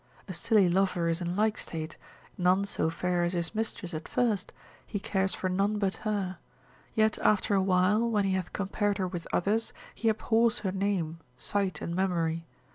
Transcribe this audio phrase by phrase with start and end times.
[0.27, 1.95] A silly lover is in like state,
[2.35, 4.51] none so fair as his mistress at first,
[4.83, 6.39] he cares for none but her;
[6.95, 11.19] yet after a while, when he hath compared her with others, he abhors her name,
[11.37, 12.47] sight, and memory.